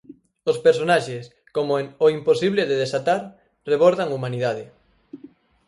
[0.51, 1.23] Os personaxes,
[1.55, 3.25] como en 'O imposible de desatar',
[3.71, 4.65] rebordan humanidade.